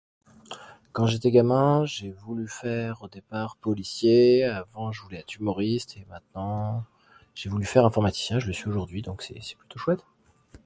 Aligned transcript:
Quand 0.93 1.05
j'étais 1.05 1.29
gamin 1.29 1.85
j'ai 1.85 2.09
voulu 2.11 2.47
faire 2.47 3.03
au 3.03 3.07
départ 3.07 3.55
policier 3.57 4.39
et 4.39 4.43
avant 4.45 4.91
je 4.91 4.99
voulais 5.03 5.19
être 5.19 5.35
humoriste. 5.35 5.95
Et 5.97 6.07
maintenant, 6.09 6.83
j'ai 7.35 7.49
voulu 7.51 7.65
faire 7.65 7.85
informaticien 7.85 8.37
et 8.37 8.39
je 8.39 8.47
le 8.47 8.53
suis 8.53 8.67
aujourd'hui 8.67 9.03
donc 9.03 9.21
c'est 9.21 9.39
plutôt 9.59 9.77
chouette! 9.77 10.03